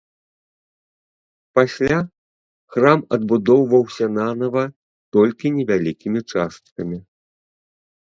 Пасля 1.59 1.99
храм 2.77 2.99
адбудоўваўся 3.19 4.05
нанава 4.17 4.65
толькі 5.19 5.55
невялікімі 5.63 6.19
часткамі. 6.31 6.97